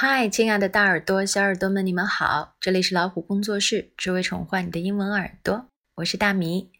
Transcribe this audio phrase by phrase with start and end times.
[0.00, 2.54] 嗨，亲爱的大耳朵、小耳朵们，你们好！
[2.60, 5.68] 这里是老虎工作室，只为宠坏你的英文耳朵。
[5.96, 6.70] 我是大米。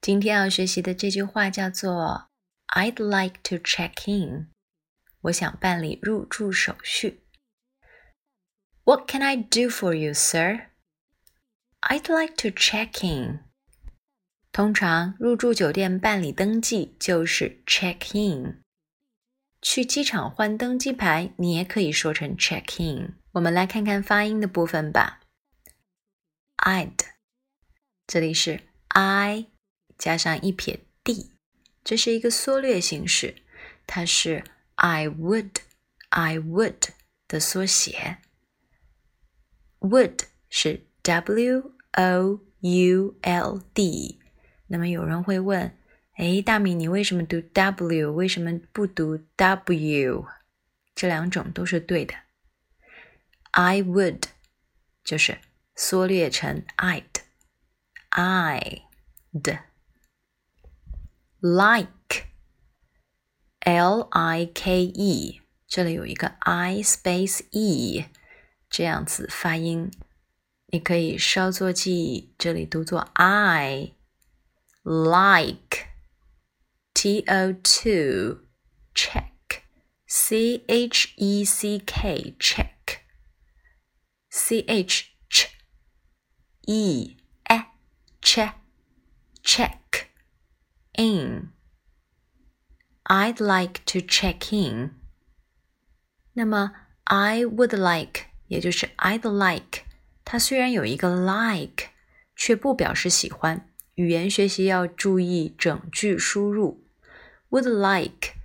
[0.00, 2.26] 今天要学习的这句话叫做
[2.74, 4.48] "I'd like to check in"，
[5.20, 7.22] 我想办理入住手续。
[8.82, 10.70] What can I do for you, sir?
[11.82, 13.44] I'd like to check in.
[14.50, 18.64] 通常入住酒店办理登记就是 check in。
[19.68, 23.16] 去机场换登机牌，你也可以说成 check in。
[23.32, 25.18] 我们来看看发音的部分吧。
[26.58, 26.92] I'd，
[28.06, 29.46] 这里是 I
[29.98, 31.32] 加上一撇 d，
[31.82, 33.42] 这是一个缩略形式，
[33.88, 34.44] 它是
[34.76, 36.90] I would，I would
[37.26, 38.18] 的缩写。
[39.80, 44.20] Would 是 W O U L D。
[44.68, 45.76] 那么有人会问。
[46.16, 48.10] 哎，大米，你为什么读 W？
[48.12, 50.24] 为什么不读 W？
[50.94, 52.14] 这两种都是对的。
[53.50, 54.22] I would
[55.04, 55.38] 就是
[55.74, 57.20] 缩略成 I'd，I'd
[61.42, 62.28] like
[63.60, 68.06] L I K E，这里有一个 I space E，
[68.70, 69.90] 这样子发音，
[70.68, 73.92] 你可以稍作记忆，这里读作 I
[74.82, 75.94] like。
[76.95, 78.41] T O two
[78.93, 79.63] check
[80.05, 83.05] C H E C K check
[84.29, 85.47] C H ch
[86.67, 87.17] E
[87.49, 87.63] e
[88.21, 88.51] che
[89.41, 90.11] check
[90.95, 91.49] in
[93.05, 94.91] I'd like to check in
[96.33, 96.71] 那么
[97.05, 99.85] I would like 也就是 I'd like
[100.23, 101.89] 它虽然有一个 like
[102.35, 106.83] 却不表示喜欢语言学习要注意整句输入
[107.49, 108.35] would like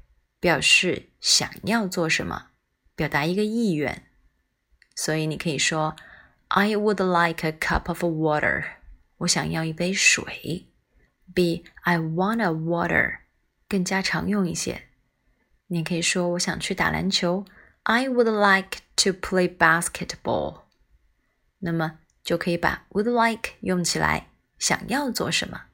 [0.41, 2.49] 表示想要做什么，
[2.95, 4.05] 表达一个意愿。
[4.95, 5.95] 所以你可以说
[6.49, 8.65] I would like a cup of water。
[9.19, 10.67] 我想要一杯水。
[11.35, 13.19] 比 I want a water
[13.69, 14.89] 更加常用一些。
[15.67, 17.45] 你可以说我想去打篮球。
[17.83, 20.63] I would like to play basketball。
[21.59, 24.29] 那么就可以把 would like 用起来，
[24.59, 25.67] 想要做什么。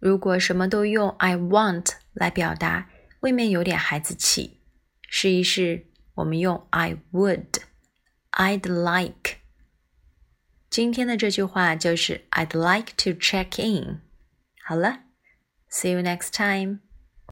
[0.00, 2.88] 如果什么都用 I want 来表达，
[3.20, 4.60] 未免有点孩子气。
[5.08, 9.36] 试一试，我们用 I would，I'd like。
[10.70, 14.00] 今天的这句话就是 I'd like to check in。
[14.64, 15.00] 好了
[15.70, 16.89] ，See you next time。